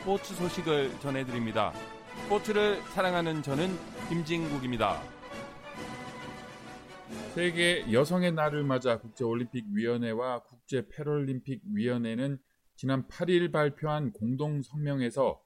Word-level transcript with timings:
스포츠 0.00 0.34
소식을 0.34 0.98
전해드립니다. 1.00 1.74
스포츠를 2.24 2.80
사랑하는 2.94 3.42
저는 3.42 3.68
김진국입니다. 4.08 4.98
세계 7.34 7.84
여성의 7.92 8.32
날을 8.32 8.64
맞아 8.64 8.98
국제올림픽위원회와 8.98 10.44
국제패럴림픽위원회는 10.44 12.38
지난 12.76 13.06
8일 13.08 13.52
발표한 13.52 14.12
공동 14.12 14.62
성명에서 14.62 15.38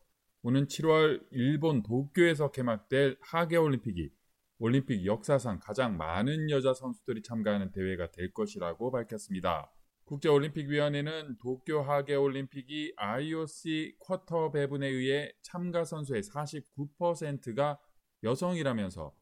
오는 0.43 0.67
7월 0.69 1.21
일본 1.33 1.83
도쿄에서 1.83 2.53
개막될 2.53 3.17
하계올림픽이 3.23 4.13
올림픽 4.59 5.05
역사상 5.05 5.59
가장 5.61 5.97
많은 5.97 6.49
여자 6.51 6.73
선수들이 6.73 7.23
참가하는 7.25 7.73
대회가 7.73 8.09
될 8.13 8.33
것이라고 8.33 8.93
밝혔습니다. 8.93 9.73
국제올림픽위원회는 10.05 11.39
도쿄 11.39 11.81
하계 11.81 12.15
올림픽이 12.15 12.93
IOC 12.97 13.97
쿼터 13.99 14.51
배분에 14.51 14.87
의해 14.87 15.33
참가 15.41 15.85
선수의 15.85 16.23
49%가 16.23 17.79
여성이라면서 18.23 19.15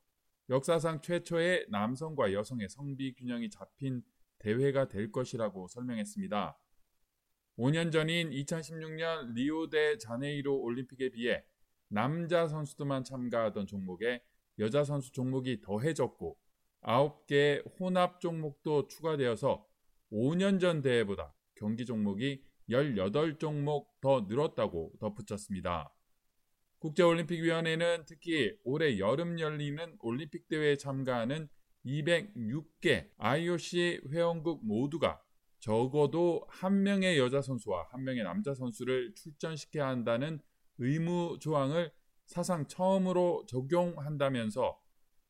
역사상 0.50 1.00
최초의 1.00 1.66
남성과 1.70 2.33
여성의 2.33 2.69
성비 2.69 3.14
균형이 3.14 3.48
잡힌 3.50 4.03
대회가 4.38 4.88
될 4.88 5.12
것이라고 5.12 5.69
설명했습니다. 5.69 6.58
5년 7.58 7.92
전인 7.92 8.30
2016년 8.30 9.34
리오 9.34 9.70
데 9.70 9.98
자네이로 9.98 10.60
올림픽에 10.60 11.10
비해 11.10 11.44
남자 11.88 12.48
선수들만 12.48 13.05
참가하던 13.05 13.66
종목에 13.66 14.22
여자 14.58 14.83
선수 14.83 15.12
종목이 15.12 15.60
더해졌고 15.60 16.36
9개의 16.83 17.78
혼합 17.78 18.20
종목도 18.20 18.88
추가되어서 18.88 19.64
5년 20.12 20.60
전 20.60 20.82
대회보다 20.82 21.34
경기 21.55 21.84
종목이 21.84 22.44
18종목 22.68 23.86
더 24.00 24.27
늘었다고 24.28 24.92
덧붙였습니다. 25.00 25.92
국제올림픽위원회는 26.78 28.04
특히 28.06 28.56
올해 28.64 28.98
여름 28.98 29.38
열리는 29.38 29.96
올림픽 30.00 30.48
대회에 30.48 30.77
참가하는 30.77 31.48
206개 31.86 33.08
IOC 33.19 34.02
회원국 34.10 34.66
모두가 34.66 35.20
적어도 35.60 36.44
한 36.48 36.82
명의 36.82 37.19
여자 37.19 37.41
선수와 37.41 37.86
한 37.91 38.02
명의 38.02 38.24
남자 38.24 38.52
선수를 38.52 39.14
출전시켜야 39.14 39.86
한다는 39.86 40.41
의무 40.78 41.38
조항을 41.41 41.92
사상 42.26 42.66
처음으로 42.66 43.44
적용한다면서 43.47 44.78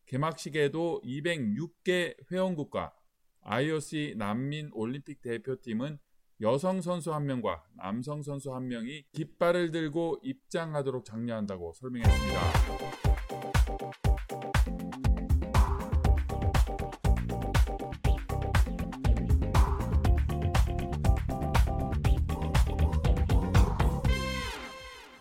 개막식에도 0.07 1.03
206개 1.05 2.17
회원국과 2.31 2.95
IOC 3.43 4.15
난민 4.17 4.71
올림픽 4.73 5.21
대표팀은 5.23 5.99
여성 6.41 6.81
선수 6.81 7.13
한 7.15 7.27
명과 7.27 7.65
남성 7.77 8.23
선수 8.23 8.55
한 8.55 8.67
명이 8.67 9.05
깃발을 9.13 9.71
들고 9.71 10.21
입장하도록 10.23 11.05
장려한다고 11.05 11.73
설명했습니다. 11.75 12.41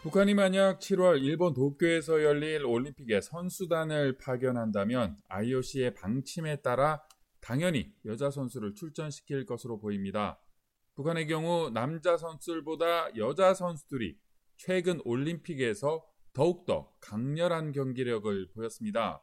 북한이 0.01 0.33
만약 0.33 0.79
7월 0.79 1.21
일본 1.23 1.53
도쿄에서 1.53 2.23
열릴 2.23 2.65
올림픽에 2.65 3.21
선수단을 3.21 4.17
파견한다면 4.17 5.15
IOC의 5.29 5.93
방침에 5.93 6.57
따라 6.57 7.01
당연히 7.41 7.93
여자 8.05 8.29
선수를 8.29 8.75
출전시킬 8.75 9.45
것으로 9.45 9.79
보입니다. 9.79 10.39
북한의 10.95 11.27
경우 11.27 11.69
남자 11.69 12.17
선수들보다 12.17 13.17
여자 13.17 13.53
선수들이 13.53 14.17
최근 14.57 15.01
올림픽에서 15.03 16.05
더욱더 16.33 16.93
강렬한 17.01 17.71
경기력을 17.71 18.51
보였습니다. 18.53 19.21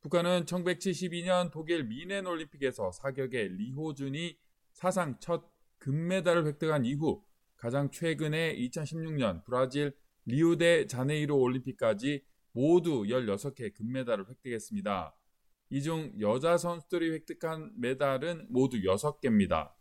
북한은 0.00 0.44
1972년 0.44 1.50
독일 1.50 1.84
미넨 1.84 2.26
올림픽에서 2.26 2.92
사격의 2.92 3.48
리호준이 3.56 4.38
사상 4.72 5.18
첫 5.18 5.50
금메달을 5.78 6.46
획득한 6.46 6.84
이후 6.84 7.24
가장 7.56 7.90
최근에 7.90 8.56
2016년 8.56 9.44
브라질 9.44 9.96
리우데 10.26 10.86
자네이로 10.86 11.36
올림픽까지 11.36 12.24
모두 12.52 13.04
16개 13.04 13.74
금메달을 13.74 14.28
획득했습니다. 14.28 15.17
이 15.70 15.82
중 15.82 16.12
여자 16.20 16.56
선수들이 16.56 17.10
획득한 17.12 17.72
메달은 17.76 18.46
모두 18.48 18.78
6개입니다. 18.78 19.72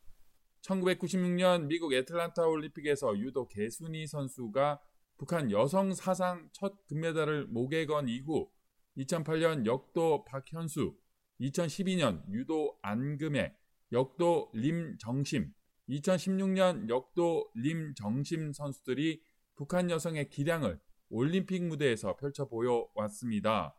1996년 0.62 1.68
미국 1.68 1.94
애틀란타 1.94 2.46
올림픽에서 2.46 3.18
유도 3.20 3.48
개순이 3.48 4.06
선수가 4.06 4.81
북한 5.18 5.50
여성 5.50 5.94
사상 5.94 6.50
첫 6.52 6.86
금메달을 6.88 7.48
목에 7.48 7.86
건 7.86 8.09
이후 8.09 8.50
2008년 8.98 9.66
역도 9.66 10.25
박현수, 10.25 10.96
2012년 11.40 12.28
유도 12.31 12.78
안금혜, 12.81 13.56
역도 13.94 14.52
림정심, 14.54 15.54
2016년 15.88 16.90
역도 16.90 17.52
림정심 17.56 18.52
선수들이 18.52 19.22
북한 19.56 19.90
여성의 19.90 20.30
기량을 20.30 20.80
올림픽 21.09 21.64
무대에서 21.64 22.18
펼쳐 22.18 22.48
보여왔습니다. 22.48 23.74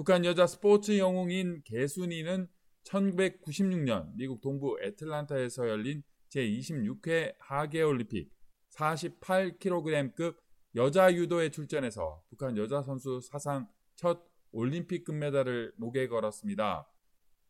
북한 0.00 0.24
여자 0.24 0.46
스포츠 0.46 0.96
영웅인 0.96 1.60
개순이는 1.62 2.48
1996년 2.84 4.14
미국 4.14 4.40
동부 4.40 4.78
애틀란타에서 4.82 5.68
열린 5.68 6.02
제26회 6.30 7.34
하계올림픽 7.38 8.32
48kg급 8.70 10.36
여자 10.76 11.12
유도에 11.12 11.50
출전해서 11.50 12.22
북한 12.30 12.56
여자 12.56 12.80
선수 12.80 13.20
사상 13.20 13.68
첫 13.94 14.24
올림픽 14.52 15.04
금메달을 15.04 15.74
목에 15.76 16.08
걸었습니다. 16.08 16.88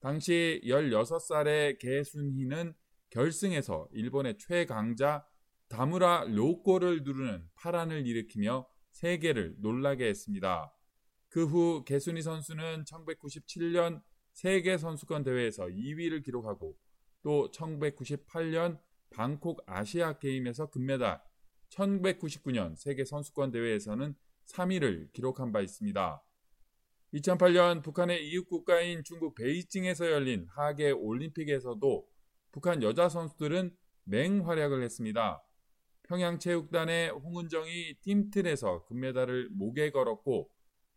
당시 0.01 0.61
16살의 0.65 1.79
개순희는 1.79 2.75
결승에서 3.11 3.87
일본의 3.93 4.39
최강자 4.39 5.25
다무라 5.69 6.25
료꼬를 6.25 7.05
누르는 7.05 7.49
파란을 7.55 8.09
일으키며 8.09 8.67
세계를 8.91 9.55
놀라게 9.61 10.09
했습니다. 10.09 10.75
그 11.31 11.47
후 11.47 11.85
개순이 11.85 12.23
선수는 12.23 12.85
1997년 12.85 14.03
세계 14.33 14.77
선수권 14.77 15.23
대회에서 15.23 15.67
2위를 15.67 16.25
기록하고 16.25 16.77
또 17.23 17.49
1998년 17.53 18.81
방콕 19.11 19.63
아시아 19.67 20.19
게임에서 20.19 20.71
금메달, 20.71 21.21
1999년 21.71 22.75
세계 22.77 23.05
선수권 23.05 23.53
대회에서는 23.53 24.15
3위를 24.47 25.13
기록한 25.13 25.53
바 25.53 25.61
있습니다. 25.61 26.23
2008년 27.15 27.83
북한의 27.85 28.29
이웃 28.29 28.49
국가인 28.49 29.05
중국 29.05 29.37
베이징에서 29.37 30.11
열린 30.11 30.47
하계 30.51 30.91
올림픽에서도 30.91 32.09
북한 32.51 32.83
여자 32.83 33.09
선수들은 33.09 33.77
맹활약을 34.05 34.83
했습니다. 34.83 35.41
평양체육단의 36.05 37.11
홍은정이 37.11 37.99
팀틀에서 38.01 38.87
금메달을 38.87 39.51
목에 39.51 39.91
걸었고 39.91 40.51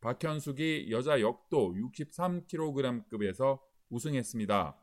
박현숙이 0.04 0.88
여자 0.92 1.22
역도 1.22 1.76
63kg급에서 1.76 3.62
우승했습니다. 3.90 4.78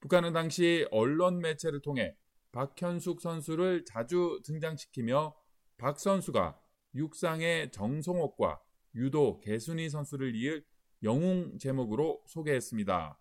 북한은 0.00 0.32
당시 0.32 0.88
언론 0.90 1.40
매체를 1.40 1.82
통해 1.82 2.16
박현숙 2.52 3.20
선수를 3.20 3.84
자주 3.84 4.40
등장시키며 4.46 5.36
박 5.76 6.00
선수가 6.00 6.58
육상의 6.94 7.72
정성옥과 7.72 8.58
유도 8.94 9.38
개순이 9.40 9.90
선수를 9.90 10.34
이을 10.34 10.64
영웅 11.02 11.58
제목으로 11.58 12.22
소개했습니다. 12.26 13.18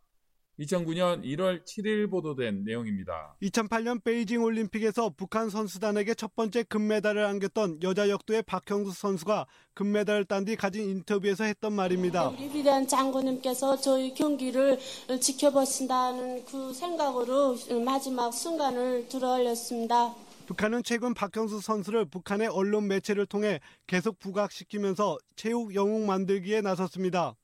2009년 0.59 1.23
1월 1.23 1.63
7일 1.63 2.09
보도된 2.09 2.63
내용입니다. 2.63 3.35
2008년 3.41 4.03
베이징 4.03 4.41
올림픽에서 4.41 5.11
북한 5.15 5.49
선수단에게 5.49 6.15
첫 6.15 6.35
번째 6.35 6.63
금메달을 6.63 7.23
안겼던 7.25 7.83
여자 7.83 8.09
역도의 8.09 8.43
박형수 8.43 8.91
선수가 8.91 9.45
금메달을 9.75 10.25
딴 10.25 10.45
뒤 10.45 10.55
가진 10.55 10.89
인터뷰에서 10.89 11.43
했던 11.43 11.73
말입니다. 11.73 12.29
우리 12.29 12.45
위대한 12.45 12.87
장군님께서 12.87 13.77
저희 13.77 14.13
경기를 14.13 14.79
지켜보신다는 15.19 16.45
그 16.45 16.73
생각으로 16.73 17.57
마지막 17.83 18.31
순간을 18.31 19.09
들어올렸습니다. 19.09 20.15
북한은 20.45 20.83
최근 20.83 21.13
박형수 21.13 21.59
선수를 21.59 22.05
북한의 22.05 22.47
언론 22.47 22.87
매체를 22.87 23.25
통해 23.25 23.59
계속 23.85 24.17
부각시키면서 24.19 25.17
체육 25.35 25.75
영웅 25.75 26.05
만들기에 26.05 26.61
나섰습니다. 26.61 27.35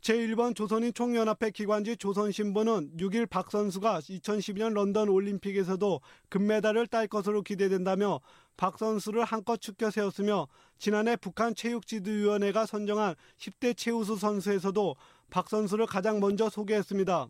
제1번 0.00 0.56
조선인 0.56 0.94
총연합회 0.94 1.50
기관지 1.50 1.96
조선신보는 1.96 2.96
6일 2.96 3.28
박 3.28 3.50
선수가 3.50 4.00
2012년 4.00 4.72
런던 4.72 5.10
올림픽에서도 5.10 6.00
금메달을 6.30 6.86
딸 6.86 7.06
것으로 7.06 7.42
기대된다며 7.42 8.20
박 8.56 8.78
선수를 8.78 9.24
한껏 9.24 9.60
축켜 9.60 9.90
세웠으며 9.90 10.48
지난해 10.78 11.16
북한 11.16 11.54
체육지도위원회가 11.54 12.64
선정한 12.64 13.14
10대 13.38 13.76
최우수 13.76 14.16
선수에서도 14.16 14.96
박 15.28 15.50
선수를 15.50 15.86
가장 15.86 16.18
먼저 16.18 16.48
소개했습니다. 16.48 17.28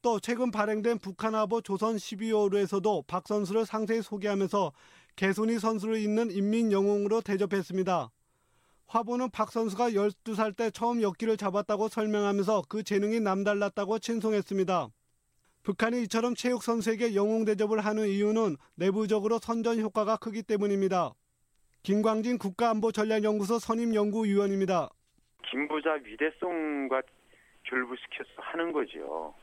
또 0.00 0.20
최근 0.20 0.52
발행된 0.52 0.98
북한화보 0.98 1.62
조선 1.62 1.96
12호로에서도 1.96 3.08
박 3.08 3.26
선수를 3.26 3.66
상세히 3.66 4.02
소개하면서 4.02 4.72
개손이 5.16 5.58
선수를 5.58 5.98
잇는 5.98 6.30
인민영웅으로 6.30 7.22
대접했습니다. 7.22 8.10
화보는 8.88 9.28
박 9.30 9.50
선수가 9.50 9.90
12살 9.90 10.56
때 10.56 10.70
처음 10.70 11.02
역기를 11.02 11.36
잡았다고 11.36 11.88
설명하면서 11.88 12.62
그 12.70 12.82
재능이 12.82 13.20
남달랐다고 13.20 13.98
칭송했습니다. 13.98 14.88
북한이 15.62 16.02
이처럼 16.04 16.34
체육 16.34 16.62
선수에게 16.62 17.14
영웅 17.14 17.44
대접을 17.44 17.80
하는 17.80 18.08
이유는 18.08 18.56
내부적으로 18.76 19.38
선전 19.38 19.80
효과가 19.80 20.16
크기 20.16 20.42
때문입니다. 20.42 21.12
김광진 21.82 22.38
국가안보전략연구소 22.38 23.58
선임연구위원입니다. 23.58 24.88
김부자 25.50 25.98
위대성과 26.04 27.02
결부시켜서 27.64 28.30
하는 28.36 28.72
거죠. 28.72 29.34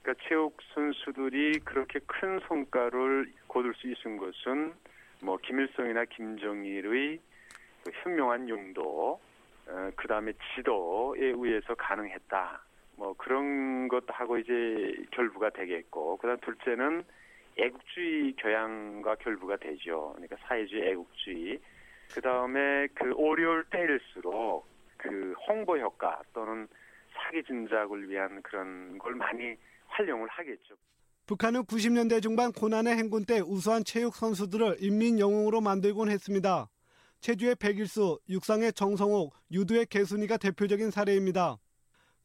그러니까 0.00 0.24
체육 0.26 0.56
선수들이 0.72 1.60
그렇게 1.60 1.98
큰 2.06 2.40
성과를 2.48 3.30
거둘 3.48 3.74
수 3.74 3.90
있은 3.90 4.16
것은 4.16 4.72
뭐 5.20 5.36
김일성이나 5.36 6.06
김정일의 6.06 7.20
그 7.86 7.92
현명한 8.02 8.48
용도, 8.48 9.20
어, 9.68 9.90
그 9.94 10.08
다음에 10.08 10.32
지도에 10.54 11.20
의해서 11.20 11.74
가능했다. 11.76 12.60
뭐 12.96 13.14
그런 13.16 13.86
것하고 13.86 14.38
이제 14.38 15.04
결부가 15.12 15.50
되겠고, 15.50 16.16
그 16.16 16.26
다음 16.26 16.38
둘째는 16.40 17.04
애국주의 17.56 18.34
교양과 18.36 19.14
결부가 19.16 19.56
되죠. 19.56 20.12
그러니까 20.16 20.36
사회주의 20.46 20.90
애국주의. 20.90 21.60
그 22.12 22.20
다음에 22.20 22.88
그 22.94 23.14
어려울 23.16 23.64
때일수록 23.70 24.66
그 24.96 25.34
홍보 25.46 25.78
효과 25.78 26.20
또는 26.32 26.66
사기 27.14 27.42
진작을 27.44 28.08
위한 28.08 28.42
그런 28.42 28.98
걸 28.98 29.14
많이 29.14 29.56
활용을 29.86 30.28
하겠죠. 30.28 30.74
북한은 31.26 31.62
90년대 31.62 32.22
중반 32.22 32.52
고난의 32.52 32.96
행군 32.96 33.24
때 33.24 33.40
우수한 33.40 33.84
체육 33.84 34.14
선수들을 34.14 34.76
인민 34.80 35.18
영웅으로 35.18 35.60
만들곤 35.60 36.08
했습니다. 36.08 36.68
체주의 37.20 37.54
백일수, 37.54 38.18
육상의 38.28 38.72
정성옥, 38.72 39.34
유도의 39.50 39.86
개순이가 39.86 40.36
대표적인 40.36 40.90
사례입니다. 40.90 41.58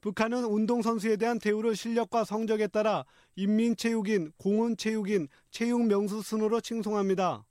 북한은 0.01 0.45
운동선수에 0.45 1.17
대한 1.17 1.37
대우를 1.39 1.75
실력과 1.75 2.23
성적에 2.23 2.67
따라 2.67 3.05
인민체육인, 3.35 4.33
공훈체육인, 4.37 5.27
체육명수 5.51 6.23
순으로 6.23 6.59
칭송합니다. 6.61 7.45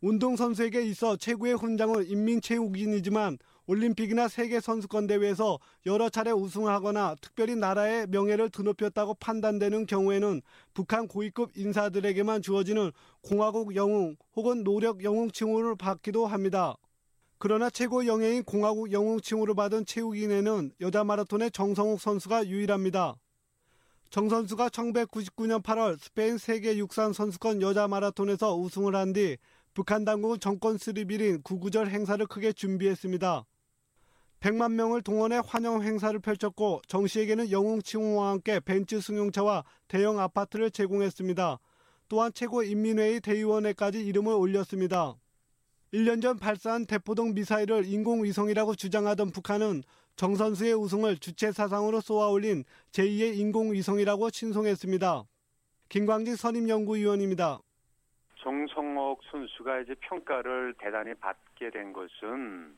운동선수에게 0.00 0.82
있어 0.82 1.16
최고의 1.16 1.54
훈장은 1.54 2.06
인민체육인이지만 2.06 3.38
올림픽이나 3.66 4.28
세계 4.28 4.60
선수권 4.60 5.06
대회에서 5.06 5.58
여러 5.86 6.08
차례 6.08 6.30
우승하거나 6.30 7.16
특별히 7.20 7.54
나라의 7.54 8.06
명예를 8.08 8.50
드높였다고 8.50 9.14
판단되는 9.14 9.86
경우에는 9.86 10.42
북한 10.74 11.06
고위급 11.06 11.56
인사들에게만 11.56 12.42
주어지는 12.42 12.90
공화국 13.22 13.76
영웅 13.76 14.16
혹은 14.34 14.64
노력 14.64 15.04
영웅 15.04 15.30
칭호를 15.30 15.76
받기도 15.76 16.26
합니다. 16.26 16.76
그러나 17.38 17.70
최고 17.70 18.06
영예인 18.06 18.44
공화국 18.44 18.92
영웅 18.92 19.20
칭호를 19.20 19.54
받은 19.54 19.86
체육인에는 19.86 20.72
여자 20.80 21.04
마라톤의 21.04 21.50
정성욱 21.50 22.00
선수가 22.00 22.46
유일합니다. 22.46 23.14
정 24.10 24.28
선수가 24.28 24.68
1999년 24.68 25.62
8월 25.62 25.98
스페인 25.98 26.36
세계 26.36 26.76
육상 26.76 27.12
선수권 27.12 27.62
여자 27.62 27.88
마라톤에서 27.88 28.56
우승을 28.56 28.94
한 28.94 29.12
뒤 29.12 29.38
북한 29.74 30.04
당국은 30.04 30.38
정권 30.38 30.76
수립일인 30.76 31.42
구구절 31.42 31.88
행사를 31.88 32.24
크게 32.26 32.52
준비했습니다. 32.52 33.44
100만 34.42 34.72
명을 34.72 35.02
동원해 35.02 35.40
환영 35.46 35.82
행사를 35.82 36.18
펼쳤고 36.18 36.82
정 36.88 37.06
씨에게는 37.06 37.52
영웅 37.52 37.80
칭호와 37.80 38.30
함께 38.30 38.58
벤츠 38.58 39.00
승용차와 39.00 39.62
대형 39.86 40.18
아파트를 40.18 40.72
제공했습니다. 40.72 41.58
또한 42.08 42.32
최고인민회의 42.34 43.20
대의원에까지 43.20 44.04
이름을 44.04 44.34
올렸습니다. 44.34 45.14
1년 45.94 46.20
전 46.20 46.38
발사한 46.38 46.86
대포동 46.86 47.34
미사일을 47.34 47.84
인공위성이라고 47.84 48.74
주장하던 48.74 49.30
북한은 49.30 49.84
정 50.16 50.34
선수의 50.34 50.74
우승을 50.74 51.18
주체 51.18 51.52
사상으로 51.52 52.00
쏘아올린 52.00 52.64
제2의 52.90 53.38
인공위성이라고 53.38 54.30
칭송했습니다. 54.30 55.22
김광진 55.88 56.34
선임연구위원입니다. 56.34 57.60
정성옥 58.42 59.20
선수가 59.30 59.80
이제 59.82 59.94
평가를 60.00 60.74
대단히 60.80 61.14
받게 61.14 61.70
된 61.70 61.92
것은 61.92 62.76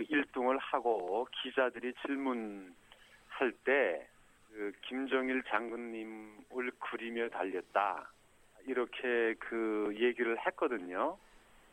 그 0.00 0.04
1등을 0.04 0.58
하고 0.60 1.28
기자들이 1.42 1.92
질문할 2.02 3.52
때 3.64 4.10
그 4.52 4.72
김정일 4.82 5.42
장군님을 5.44 6.72
그리며 6.78 7.28
달렸다. 7.28 8.10
이렇게 8.66 9.34
그 9.38 9.94
얘기를 9.96 10.38
했거든요. 10.46 11.16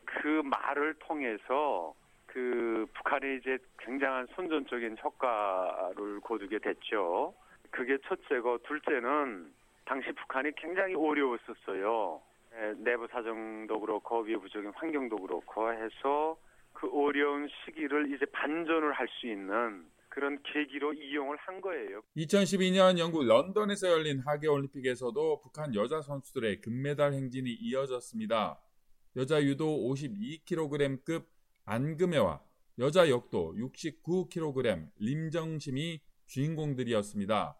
그 0.05 0.41
말을 0.45 0.93
통해서 0.99 1.93
그 2.27 2.85
북한이 2.93 3.37
이제 3.37 3.57
굉장한 3.79 4.27
선전적인 4.35 4.97
효과를 5.03 6.21
거두게 6.21 6.59
됐죠. 6.59 7.33
그게 7.71 7.97
첫째고 8.07 8.59
둘째는 8.59 9.51
당시 9.85 10.11
북한이 10.11 10.51
굉장히 10.55 10.95
어려웠었어요. 10.95 12.21
예, 12.55 12.73
내부 12.77 13.07
사정도 13.07 13.79
그렇고 13.79 14.19
외부적인 14.19 14.71
환경도 14.75 15.17
그렇고 15.17 15.73
해서 15.73 16.37
그 16.79 16.87
어려운 16.91 17.47
시기를 17.65 18.13
이제 18.13 18.25
반전을 18.25 18.93
할 18.93 19.07
수 19.19 19.27
있는 19.27 19.85
그런 20.09 20.41
계기로 20.43 20.93
이용을 20.93 21.37
한 21.37 21.61
거예요. 21.61 22.01
2012년 22.15 22.97
영국 22.97 23.23
런던에서 23.23 23.89
열린 23.89 24.19
하계 24.19 24.47
올림픽에서도 24.47 25.41
북한 25.41 25.73
여자 25.75 26.01
선수들의 26.01 26.61
금메달 26.61 27.13
행진이 27.13 27.51
이어졌습니다. 27.51 28.59
여자 29.15 29.41
유도 29.43 29.65
52kg급 29.67 31.25
안금혜와 31.65 32.41
여자 32.79 33.09
역도 33.09 33.55
69kg 33.57 34.89
림정심이 34.99 36.01
주인공들이었습니다. 36.27 37.57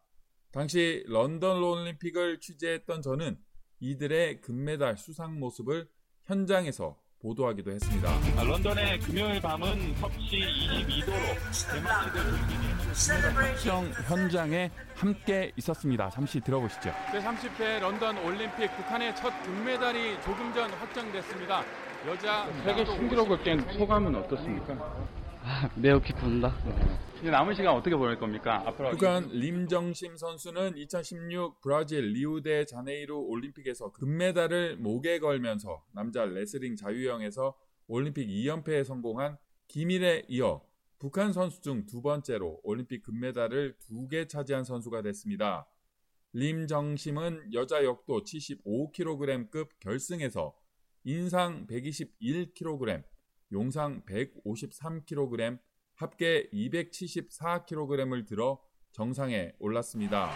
당시 0.52 1.04
런던 1.08 1.64
올림픽을 1.64 2.40
취재했던 2.40 3.02
저는 3.02 3.38
이들의 3.80 4.42
금메달 4.42 4.98
수상 4.98 5.40
모습을 5.40 5.88
현장에서 6.26 7.00
보도하기도 7.22 7.72
했습니다. 7.72 8.10
아, 8.38 8.44
런던의 8.44 9.00
금요일 9.00 9.42
밤은 9.42 9.96
섭씨 9.96 10.38
22도로 10.38 11.74
개막식을 11.74 12.22
즐기는 12.32 12.94
시청 13.56 13.92
현장에 14.08 14.70
함께 14.96 15.52
있었습니다. 15.58 16.10
잠시 16.12 16.40
들어보시죠. 16.40 16.92
제30회 17.12 17.80
런던 17.80 18.18
올림픽 18.20 18.68
북한의 18.76 19.16
첫 19.16 19.34
금메달이 19.44 20.22
조금 20.22 20.54
전 20.54 20.70
확정됐습니다. 20.72 21.64
여자 22.08 22.48
세계 22.64 22.86
신기록을 22.86 23.44
깬 23.44 23.60
소감은 23.74 24.16
어떻습니까? 24.16 24.76
매우 25.76 26.00
기쁩니다. 26.00 26.54
이제 27.22 27.32
남은 27.32 27.56
시간 27.56 27.76
어떻게 27.76 27.96
보낼 27.96 28.18
겁니까? 28.20 28.62
앞으로 28.68 28.92
북한 28.92 29.28
림정심 29.30 30.18
선수는 30.18 30.78
2016 30.78 31.62
브라질 31.62 32.12
리우데 32.14 32.66
자네이루 32.66 33.18
올림픽에서 33.18 33.92
금메달을 33.92 34.78
목에 34.78 35.20
걸면서 35.20 35.84
남자 35.94 36.26
레슬링 36.26 36.76
자유형에서 36.76 37.56
올림픽 37.88 38.28
2연패에 38.28 38.84
성공한 38.84 39.38
김일에 39.68 40.26
이어 40.28 40.62
북한 41.00 41.34
선수 41.34 41.62
중 41.62 41.86
두 41.88 42.02
번째로 42.02 42.60
올림픽 42.64 43.02
금메달을 43.04 43.78
두 43.80 44.08
개 44.08 44.28
차지한 44.28 44.64
선수가 44.64 45.02
됐습니다. 45.02 45.68
림정심은 46.34 47.54
여자 47.54 47.84
역도 47.84 48.22
75kg급 48.24 49.70
결승에서 49.80 50.54
인상 51.04 51.66
121kg, 51.68 53.04
용상 53.52 54.04
153kg, 54.06 55.58
합계 55.98 56.48
274kg을 56.54 58.28
들어 58.28 58.60
정상에 58.92 59.52
올랐습니다. 59.60 60.32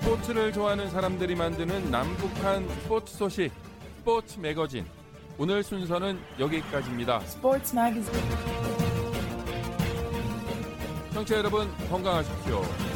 스포츠를 0.00 0.52
좋아하는 0.52 0.90
사람들이 0.90 1.34
만드는 1.34 1.90
남북한 1.90 2.68
스포츠 2.68 3.16
소식 3.16 3.52
스포츠 3.98 4.38
매거진 4.38 4.84
오늘 5.38 5.62
순서는 5.62 6.18
여기까지입니다. 6.38 7.22
Sports 7.22 7.74
Magazine. 7.74 8.30
청취자 11.14 11.38
여러분 11.38 11.68
건강하십시오. 11.88 12.89